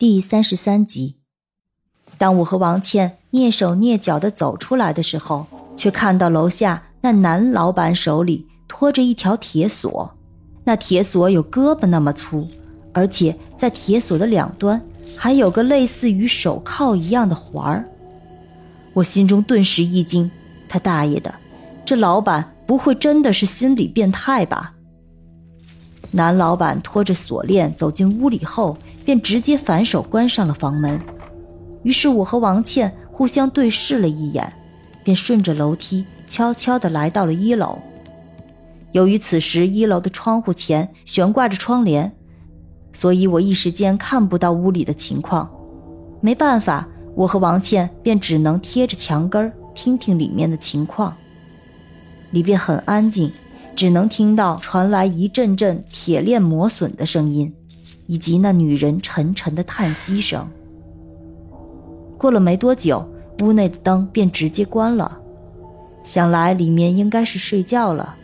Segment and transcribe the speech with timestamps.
[0.00, 1.16] 第三十三集，
[2.16, 10.10] 当我和王倩蹑手蹑脚的走出来的时候，却看到楼下那男老板手里拖着一条铁锁，
[10.64, 12.48] 那铁锁有胳膊那么粗，
[12.94, 14.80] 而且在铁锁的两端
[15.18, 17.84] 还有个类似于手铐一样的环儿。
[18.94, 20.30] 我心中顿时一惊，
[20.66, 21.34] 他大爷的，
[21.84, 24.72] 这老板不会真的是心理变态吧？
[26.12, 28.76] 男老板拖着锁链走进屋里后。
[29.02, 31.00] 便直接反手关上了房门，
[31.82, 34.52] 于是我和王倩互相对视了一眼，
[35.02, 37.78] 便顺着楼梯悄悄地来到了一楼。
[38.92, 42.12] 由于此时一楼的窗户前悬挂着窗帘，
[42.92, 45.50] 所以我一时间看不到屋里的情况。
[46.20, 51.16] 没办法，我和王倩便只能贴着墙根听听里面的情况。
[52.30, 53.32] 里边很安静，
[53.80, 57.50] 只能听到传来一阵阵铁链磨损的声音。
[58.06, 60.46] 以及那女人沉沉的叹息声。
[62.18, 63.08] 过了没多久，
[63.40, 65.16] 屋内的灯便直接关了，
[66.04, 68.14] 想来里面应该是睡觉了。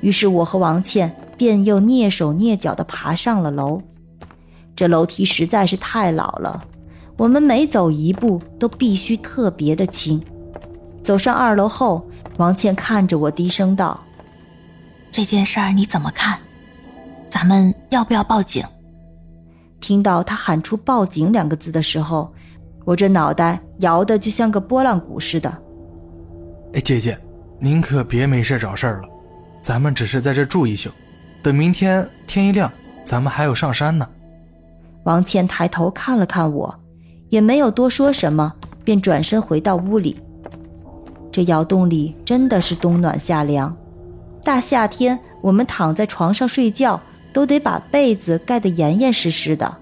[0.00, 3.82] 于是我和王倩便又蹑手蹑脚地爬上了楼。
[4.74, 6.64] 这楼梯实在是太老了，
[7.18, 10.22] 我们每走一步都必须特别的轻。
[11.02, 12.02] 走上二楼后，
[12.38, 14.00] 王倩看着我低声道
[15.12, 16.36] ：“这件事儿你怎么看？
[17.28, 18.64] 咱们要不要报警？”
[19.80, 22.32] 听到他喊出“报警”两个字的时候，
[22.84, 25.62] 我这脑袋摇的就像个拨浪鼓似的。
[26.72, 27.18] 哎，姐姐，
[27.58, 29.08] 您可别没事找事儿了，
[29.62, 30.88] 咱们只是在这住一宿，
[31.42, 32.72] 等明天天一亮，
[33.04, 34.08] 咱们还有上山呢。
[35.04, 36.74] 王倩抬头看了看我，
[37.28, 38.52] 也没有多说什么，
[38.84, 40.18] 便转身回到屋里。
[41.32, 43.76] 这窑洞里真的是冬暖夏凉，
[44.44, 47.00] 大夏天我们躺在床上睡觉。
[47.34, 49.74] 都得把被子盖得严严实实的，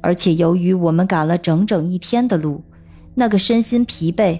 [0.00, 2.62] 而且由于我们赶了整整一天的路，
[3.16, 4.38] 那个身心疲惫，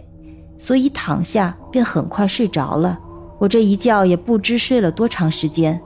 [0.56, 2.96] 所以躺下便很快睡着了。
[3.40, 5.80] 我这一觉也不知睡了多长时间，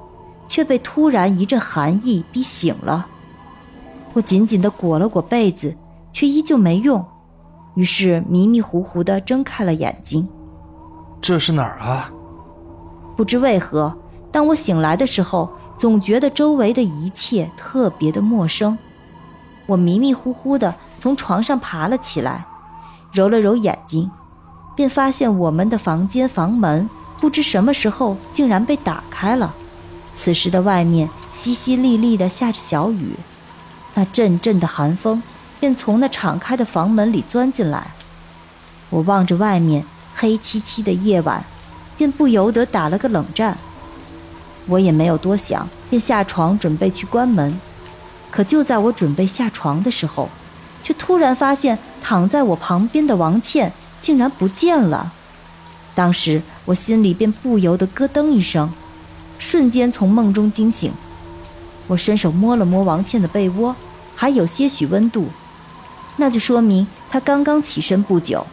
[0.46, 3.06] 却被突然一阵寒意逼醒了。
[4.12, 5.74] 我紧紧地裹了裹被子，
[6.12, 7.02] 却依旧没用，
[7.76, 10.28] 于是迷迷糊糊地睁开了眼睛。
[11.22, 12.12] 这是哪儿啊？
[13.20, 13.94] 不知为何，
[14.32, 15.50] 当我醒来的时候。
[15.76, 18.76] 总觉得周围的一切特别的陌生，
[19.66, 22.44] 我迷迷糊糊的从床上爬了起来，
[23.12, 24.10] 揉了揉眼睛，
[24.74, 26.88] 便发现我们的房间房门
[27.18, 29.54] 不知什么时候竟然被打开了。
[30.14, 33.14] 此时的外面淅淅沥沥的下着小雨，
[33.94, 35.22] 那阵阵的寒风
[35.58, 37.86] 便从那敞开的房门里钻进来。
[38.90, 41.42] 我望着外面黑漆漆的夜晚，
[42.00, 43.58] 便不由得打了个冷战。
[44.64, 47.60] 我也没有多想，便下床准备去关门。
[48.30, 50.30] 可就在我准备下床的时候，
[50.82, 55.12] 却突然发现躺在我旁边的王倩竟然不见了。
[55.94, 58.72] 当时我心里便不由得咯噔一声，
[59.38, 60.90] 瞬间从梦中惊醒。
[61.86, 63.76] 我伸手摸了摸王倩的被窝，
[64.16, 65.28] 还有些许温度，
[66.16, 68.46] 那就说明她刚刚起身不久。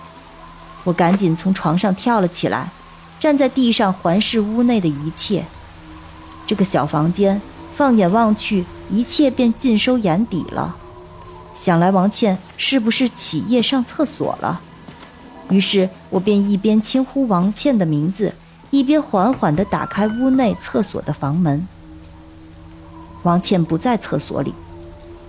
[0.83, 2.69] 我赶紧从床上跳了起来，
[3.19, 5.45] 站在地上环视屋内的一切。
[6.45, 7.41] 这个小房间，
[7.75, 10.75] 放眼望去，一切便尽收眼底了。
[11.53, 14.61] 想来王倩是不是起夜上厕所了？
[15.49, 18.33] 于是我便一边轻呼王倩的名字，
[18.69, 21.67] 一边缓缓地打开屋内厕所的房门。
[23.23, 24.53] 王倩不在厕所里，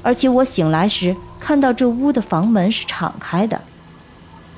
[0.02, 3.60] 而且我醒来时看到这屋的房门是敞开的。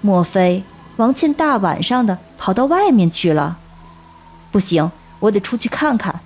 [0.01, 0.63] 莫非
[0.97, 3.57] 王倩大晚上的跑到外面去了？
[4.51, 4.91] 不行，
[5.21, 6.21] 我得出去看看。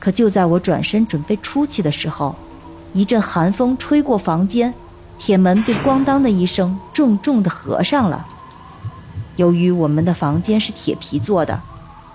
[0.00, 2.34] 可就在我转身准备出去的时候，
[2.92, 4.74] 一阵寒风吹过房间，
[5.18, 8.26] 铁门被咣当的一声重重地合上了。
[9.36, 11.60] 由于我们的房间是铁皮做的，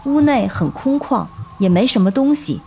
[0.05, 1.25] 屋内很空旷，
[1.57, 2.61] 也没什么东西，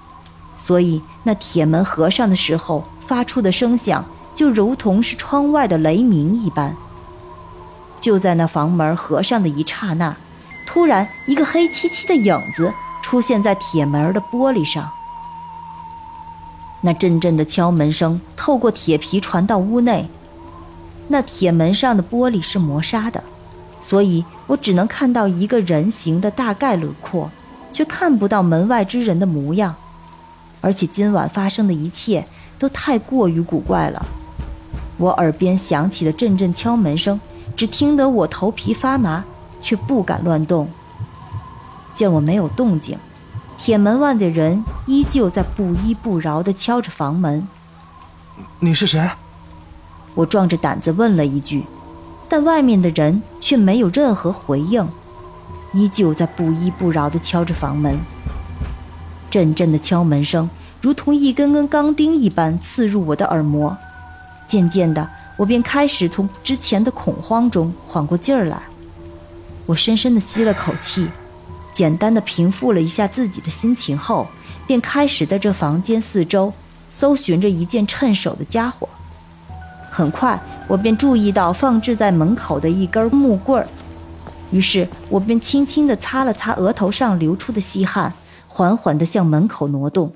[0.57, 4.05] 所以那铁门合上的时候发出的声响，
[4.35, 6.75] 就如同是窗外的雷鸣一般。
[8.03, 10.15] 就在那房门合上的一刹那，
[10.67, 12.71] 突然一个黑漆漆的影子
[13.01, 14.91] 出现在铁门的玻璃上。
[16.83, 20.09] 那阵阵的敲门声透过铁皮传到屋内，
[21.07, 23.23] 那铁门上的玻璃是磨砂的，
[23.81, 27.31] 所以我只能看到一个人形的大概轮廓，
[27.73, 29.73] 却看不到门外之人的模样。
[30.61, 32.27] 而且今晚发生的一切
[32.59, 34.05] 都太过于古怪了。
[34.97, 37.21] 我耳边响起了阵阵敲门声，
[37.57, 39.25] 只听得我头皮发麻，
[39.61, 40.69] 却不敢乱动。
[41.95, 42.99] 见我没有动静，
[43.59, 47.47] 铁门外的人依旧在不依不饶地敲着房门。
[48.59, 49.11] 你是谁？
[50.15, 51.65] 我壮着胆子问了一句，
[52.29, 54.87] 但外面的人却没有任何回应，
[55.73, 57.99] 依旧在不依不饶地敲着房门。
[59.31, 60.49] 阵阵的敲门声
[60.81, 63.77] 如同一根根钢钉一般刺入我的耳膜，
[64.47, 65.09] 渐渐的，
[65.43, 68.63] 我便开始从之前的恐慌中缓过劲儿来。
[69.67, 71.09] 我深深地吸了口气，
[71.73, 74.29] 简单的平复了一下自己的心情后，
[74.69, 76.53] 便开始在这房间四周
[76.91, 78.89] 搜寻着一件趁手的家伙。
[79.91, 83.67] 很快，我便注意到放置在门口的一根木棍儿，
[84.53, 88.13] 于是我便轻轻地擦了擦额头上流出的细汗，
[88.47, 90.15] 缓缓地向门口挪动。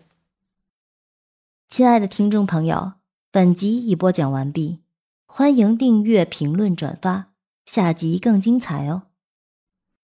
[1.69, 2.93] 亲爱的听众朋友，
[3.33, 4.79] 本集已播讲完毕，
[5.27, 7.33] 欢迎订阅、评论、转发，
[7.67, 9.06] 下集更精彩哦。